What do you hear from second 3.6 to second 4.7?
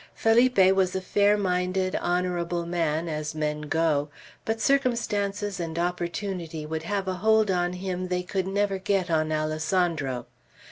go; but